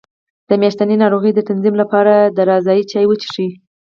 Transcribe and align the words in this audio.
د 0.49 0.51
میاشتنۍ 0.61 0.95
ناروغۍ 1.03 1.31
د 1.35 1.39
تنظیم 1.49 1.75
لپاره 1.81 2.13
د 2.35 2.37
رازیانې 2.49 2.83
چای 2.91 3.05
وڅښئ 3.07 3.49